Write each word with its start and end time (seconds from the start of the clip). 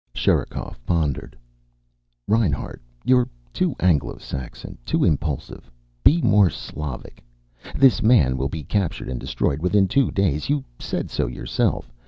Sherikov 0.15 0.79
pondered. 0.87 1.37
"Reinhart, 2.27 2.81
you're 3.05 3.29
too 3.53 3.75
Anglo 3.79 4.17
Saxon, 4.17 4.79
too 4.83 5.03
impulsive. 5.03 5.69
Be 6.03 6.23
more 6.23 6.49
Slavic. 6.49 7.23
This 7.75 8.01
man 8.01 8.35
will 8.35 8.49
be 8.49 8.63
captured 8.63 9.09
and 9.09 9.19
destroyed 9.19 9.61
within 9.61 9.87
two 9.87 10.09
days. 10.09 10.49
You 10.49 10.65
said 10.79 11.11
so 11.11 11.27
yourself. 11.27 11.91